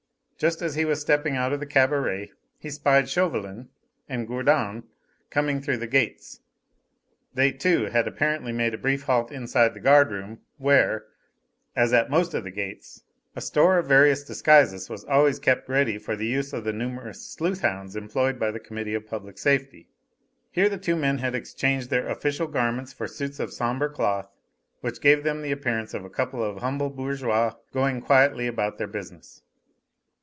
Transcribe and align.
Just 0.37 0.63
as 0.63 0.73
he 0.73 0.85
was 0.85 0.99
stepping 0.99 1.35
out 1.35 1.53
of 1.53 1.59
the 1.59 1.67
cabaret 1.67 2.31
he 2.57 2.71
spied 2.71 3.07
Chauvelin 3.07 3.69
and 4.09 4.27
Gourdon 4.27 4.85
coming 5.29 5.61
through 5.61 5.77
the 5.77 5.85
gates. 5.85 6.39
They, 7.31 7.51
too, 7.51 7.89
had 7.91 8.07
apparently 8.07 8.51
made 8.51 8.73
a 8.73 8.77
brief 8.79 9.03
halt 9.03 9.31
inside 9.31 9.75
the 9.75 9.79
guard 9.79 10.09
room, 10.11 10.39
where 10.57 11.05
as 11.75 11.93
at 11.93 12.09
most 12.09 12.33
of 12.33 12.43
the 12.43 12.49
gates 12.49 13.03
a 13.35 13.39
store 13.41 13.77
of 13.77 13.85
various 13.85 14.23
disguises 14.23 14.89
was 14.89 15.03
always 15.03 15.37
kept 15.37 15.69
ready 15.69 15.99
for 15.99 16.15
the 16.15 16.25
use 16.25 16.53
of 16.53 16.63
the 16.63 16.73
numerous 16.73 17.21
sleuth 17.21 17.61
hounds 17.61 17.95
employed 17.95 18.39
by 18.39 18.49
the 18.49 18.59
Committee 18.59 18.95
of 18.95 19.05
Public 19.05 19.37
Safety. 19.37 19.89
Here 20.49 20.69
the 20.69 20.79
two 20.79 20.95
men 20.95 21.19
had 21.19 21.35
exchanged 21.35 21.91
their 21.91 22.07
official 22.07 22.47
garments 22.47 22.93
for 22.93 23.07
suits 23.07 23.39
of 23.39 23.53
sombre 23.53 23.91
cloth, 23.91 24.31
which 24.79 25.01
gave 25.01 25.23
them 25.23 25.43
the 25.43 25.51
appearance 25.51 25.93
of 25.93 26.03
a 26.03 26.09
couple 26.09 26.43
of 26.43 26.61
humble 26.63 26.89
bourgeois 26.89 27.53
going 27.71 28.01
quietly 28.01 28.47
about 28.47 28.79
their 28.79 28.87
business. 28.87 29.43